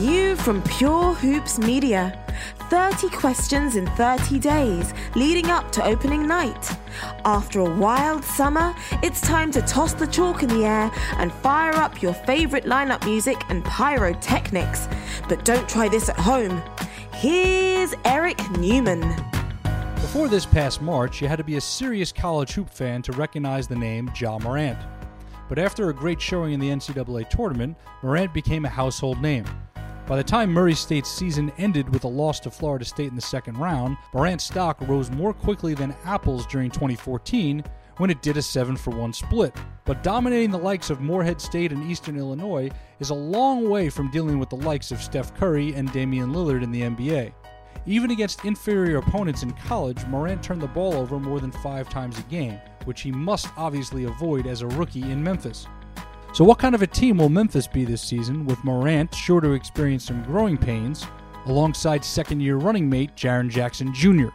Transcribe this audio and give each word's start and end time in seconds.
New 0.00 0.34
from 0.34 0.62
Pure 0.62 1.12
Hoops 1.16 1.58
Media. 1.58 2.18
30 2.70 3.10
questions 3.10 3.76
in 3.76 3.86
30 3.96 4.38
days 4.38 4.94
leading 5.14 5.50
up 5.50 5.70
to 5.72 5.84
opening 5.84 6.26
night. 6.26 6.70
After 7.26 7.60
a 7.60 7.76
wild 7.76 8.24
summer, 8.24 8.74
it's 9.02 9.20
time 9.20 9.50
to 9.52 9.60
toss 9.60 9.92
the 9.92 10.06
chalk 10.06 10.42
in 10.42 10.48
the 10.48 10.64
air 10.64 10.90
and 11.18 11.30
fire 11.30 11.74
up 11.74 12.00
your 12.00 12.14
favorite 12.14 12.64
lineup 12.64 13.04
music 13.04 13.36
and 13.50 13.62
pyrotechnics. 13.66 14.88
But 15.28 15.44
don't 15.44 15.68
try 15.68 15.86
this 15.86 16.08
at 16.08 16.16
home. 16.16 16.62
Here's 17.12 17.92
Eric 18.06 18.38
Newman. 18.52 19.02
Before 19.96 20.28
this 20.28 20.46
past 20.46 20.80
March, 20.80 21.20
you 21.20 21.28
had 21.28 21.36
to 21.36 21.44
be 21.44 21.56
a 21.56 21.60
serious 21.60 22.10
college 22.10 22.52
hoop 22.52 22.70
fan 22.70 23.02
to 23.02 23.12
recognize 23.12 23.68
the 23.68 23.76
name 23.76 24.10
Ja 24.18 24.38
Morant. 24.38 24.78
But 25.50 25.58
after 25.58 25.90
a 25.90 25.94
great 25.94 26.22
showing 26.22 26.54
in 26.54 26.60
the 26.60 26.70
NCAA 26.70 27.28
tournament, 27.28 27.76
Morant 28.02 28.32
became 28.32 28.64
a 28.64 28.70
household 28.70 29.20
name. 29.20 29.44
By 30.10 30.16
the 30.16 30.24
time 30.24 30.52
Murray 30.52 30.74
State's 30.74 31.08
season 31.08 31.52
ended 31.56 31.88
with 31.88 32.02
a 32.02 32.08
loss 32.08 32.40
to 32.40 32.50
Florida 32.50 32.84
State 32.84 33.10
in 33.10 33.14
the 33.14 33.20
second 33.20 33.58
round, 33.58 33.96
Morant's 34.12 34.42
stock 34.42 34.76
rose 34.88 35.08
more 35.08 35.32
quickly 35.32 35.72
than 35.72 35.94
Apple's 36.04 36.46
during 36.46 36.68
2014 36.68 37.62
when 37.98 38.10
it 38.10 38.20
did 38.20 38.36
a 38.36 38.42
7 38.42 38.76
for 38.76 38.90
1 38.90 39.12
split. 39.12 39.54
But 39.84 40.02
dominating 40.02 40.50
the 40.50 40.58
likes 40.58 40.90
of 40.90 41.00
Morehead 41.00 41.40
State 41.40 41.70
and 41.70 41.88
Eastern 41.88 42.18
Illinois 42.18 42.70
is 42.98 43.10
a 43.10 43.14
long 43.14 43.70
way 43.70 43.88
from 43.88 44.10
dealing 44.10 44.40
with 44.40 44.48
the 44.48 44.56
likes 44.56 44.90
of 44.90 45.00
Steph 45.00 45.32
Curry 45.36 45.74
and 45.74 45.92
Damian 45.92 46.32
Lillard 46.32 46.64
in 46.64 46.72
the 46.72 46.82
NBA. 46.82 47.32
Even 47.86 48.10
against 48.10 48.44
inferior 48.44 48.96
opponents 48.96 49.44
in 49.44 49.52
college, 49.52 50.04
Morant 50.06 50.42
turned 50.42 50.60
the 50.60 50.66
ball 50.66 50.94
over 50.94 51.20
more 51.20 51.38
than 51.38 51.52
five 51.52 51.88
times 51.88 52.18
a 52.18 52.22
game, 52.22 52.58
which 52.84 53.02
he 53.02 53.12
must 53.12 53.46
obviously 53.56 54.06
avoid 54.06 54.48
as 54.48 54.62
a 54.62 54.66
rookie 54.66 55.08
in 55.08 55.22
Memphis. 55.22 55.68
So, 56.40 56.46
what 56.46 56.58
kind 56.58 56.74
of 56.74 56.80
a 56.80 56.86
team 56.86 57.18
will 57.18 57.28
Memphis 57.28 57.66
be 57.66 57.84
this 57.84 58.00
season, 58.00 58.46
with 58.46 58.64
Morant 58.64 59.14
sure 59.14 59.42
to 59.42 59.52
experience 59.52 60.06
some 60.06 60.22
growing 60.22 60.56
pains, 60.56 61.06
alongside 61.44 62.02
second 62.02 62.40
year 62.40 62.56
running 62.56 62.88
mate 62.88 63.14
Jaren 63.14 63.50
Jackson 63.50 63.92
Jr.? 63.92 64.28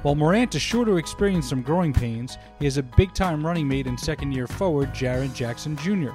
While 0.00 0.14
Morant 0.14 0.54
is 0.54 0.62
sure 0.62 0.86
to 0.86 0.96
experience 0.96 1.46
some 1.46 1.60
growing 1.60 1.92
pains, 1.92 2.38
he 2.58 2.64
has 2.64 2.78
a 2.78 2.82
big 2.82 3.12
time 3.12 3.44
running 3.44 3.68
mate 3.68 3.86
and 3.86 4.00
second 4.00 4.32
year 4.32 4.46
forward 4.46 4.94
Jaren 4.94 5.34
Jackson 5.34 5.76
Jr. 5.76 6.12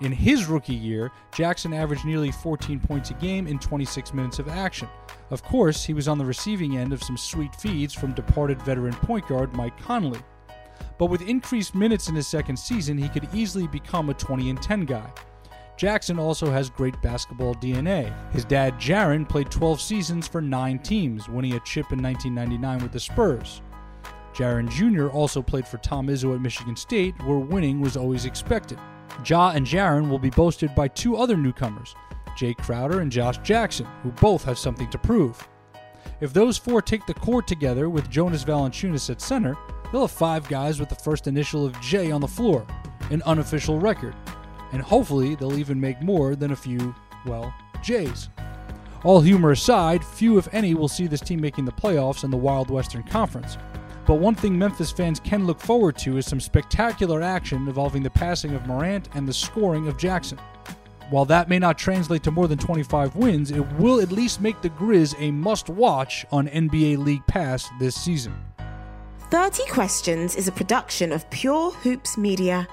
In 0.00 0.10
his 0.10 0.46
rookie 0.46 0.72
year, 0.72 1.12
Jackson 1.34 1.74
averaged 1.74 2.06
nearly 2.06 2.32
14 2.32 2.80
points 2.80 3.10
a 3.10 3.14
game 3.14 3.46
in 3.46 3.58
26 3.58 4.14
minutes 4.14 4.38
of 4.38 4.48
action. 4.48 4.88
Of 5.28 5.42
course, 5.42 5.84
he 5.84 5.92
was 5.92 6.08
on 6.08 6.16
the 6.16 6.24
receiving 6.24 6.78
end 6.78 6.94
of 6.94 7.02
some 7.02 7.18
sweet 7.18 7.54
feeds 7.54 7.92
from 7.92 8.14
departed 8.14 8.62
veteran 8.62 8.94
point 8.94 9.28
guard 9.28 9.54
Mike 9.54 9.78
Conley 9.78 10.20
but 10.98 11.06
with 11.06 11.22
increased 11.22 11.74
minutes 11.74 12.08
in 12.08 12.14
his 12.14 12.26
second 12.26 12.56
season, 12.56 12.98
he 12.98 13.08
could 13.08 13.28
easily 13.32 13.66
become 13.68 14.10
a 14.10 14.14
20 14.14 14.50
and 14.50 14.60
10 14.60 14.84
guy. 14.84 15.10
Jackson 15.76 16.18
also 16.18 16.50
has 16.50 16.70
great 16.70 17.00
basketball 17.02 17.54
DNA. 17.54 18.12
His 18.32 18.44
dad, 18.44 18.74
Jaren, 18.80 19.28
played 19.28 19.48
12 19.48 19.80
seasons 19.80 20.26
for 20.26 20.40
nine 20.40 20.80
teams, 20.80 21.28
winning 21.28 21.54
a 21.54 21.60
chip 21.60 21.92
in 21.92 22.02
1999 22.02 22.82
with 22.82 22.90
the 22.90 22.98
Spurs. 22.98 23.62
Jaren 24.34 24.68
Jr. 24.68 25.08
also 25.08 25.40
played 25.40 25.66
for 25.66 25.78
Tom 25.78 26.08
Izzo 26.08 26.34
at 26.34 26.40
Michigan 26.40 26.74
State, 26.74 27.14
where 27.24 27.38
winning 27.38 27.80
was 27.80 27.96
always 27.96 28.24
expected. 28.24 28.78
Ja 29.24 29.50
and 29.50 29.66
Jaren 29.66 30.08
will 30.08 30.18
be 30.18 30.30
boasted 30.30 30.74
by 30.74 30.88
two 30.88 31.16
other 31.16 31.36
newcomers, 31.36 31.94
Jae 32.36 32.56
Crowder 32.56 33.00
and 33.00 33.10
Josh 33.10 33.38
Jackson, 33.38 33.86
who 34.02 34.10
both 34.12 34.44
have 34.44 34.58
something 34.58 34.90
to 34.90 34.98
prove. 34.98 35.48
If 36.20 36.32
those 36.32 36.58
four 36.58 36.82
take 36.82 37.06
the 37.06 37.14
court 37.14 37.46
together 37.46 37.88
with 37.88 38.10
Jonas 38.10 38.44
Valanciunas 38.44 39.10
at 39.10 39.20
center, 39.20 39.56
they'll 39.92 40.02
have 40.02 40.10
five 40.10 40.48
guys 40.48 40.80
with 40.80 40.88
the 40.88 40.94
first 40.94 41.26
initial 41.26 41.64
of 41.64 41.80
J 41.80 42.10
on 42.10 42.20
the 42.20 42.28
floor, 42.28 42.66
an 43.10 43.22
unofficial 43.22 43.78
record. 43.78 44.14
And 44.72 44.82
hopefully, 44.82 45.34
they'll 45.34 45.58
even 45.58 45.80
make 45.80 46.02
more 46.02 46.36
than 46.36 46.52
a 46.52 46.56
few, 46.56 46.94
well, 47.26 47.54
J's. 47.82 48.28
All 49.04 49.20
humor 49.20 49.52
aside, 49.52 50.04
few, 50.04 50.38
if 50.38 50.52
any, 50.52 50.74
will 50.74 50.88
see 50.88 51.06
this 51.06 51.20
team 51.20 51.40
making 51.40 51.64
the 51.64 51.72
playoffs 51.72 52.24
in 52.24 52.30
the 52.30 52.36
Wild 52.36 52.68
Western 52.68 53.04
Conference. 53.04 53.56
But 54.06 54.16
one 54.16 54.34
thing 54.34 54.58
Memphis 54.58 54.90
fans 54.90 55.20
can 55.20 55.46
look 55.46 55.60
forward 55.60 55.96
to 55.98 56.16
is 56.16 56.26
some 56.26 56.40
spectacular 56.40 57.22
action 57.22 57.68
involving 57.68 58.02
the 58.02 58.10
passing 58.10 58.54
of 58.54 58.66
Morant 58.66 59.08
and 59.14 59.28
the 59.28 59.32
scoring 59.32 59.86
of 59.86 59.98
Jackson. 59.98 60.38
While 61.10 61.26
that 61.26 61.48
may 61.48 61.58
not 61.58 61.78
translate 61.78 62.22
to 62.24 62.30
more 62.30 62.48
than 62.48 62.58
25 62.58 63.16
wins, 63.16 63.50
it 63.50 63.66
will 63.74 64.00
at 64.00 64.10
least 64.10 64.40
make 64.40 64.60
the 64.60 64.70
Grizz 64.70 65.14
a 65.18 65.30
must 65.30 65.68
watch 65.68 66.26
on 66.30 66.48
NBA 66.48 66.98
League 66.98 67.26
Pass 67.26 67.68
this 67.78 67.94
season. 67.94 68.34
30 69.30 69.66
Questions 69.66 70.36
is 70.36 70.48
a 70.48 70.52
production 70.52 71.12
of 71.12 71.28
Pure 71.28 71.72
Hoops 71.72 72.16
Media. 72.16 72.66